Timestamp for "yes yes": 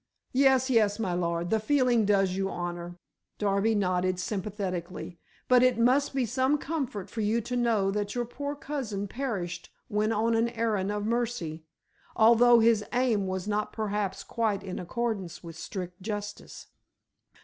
0.33-0.97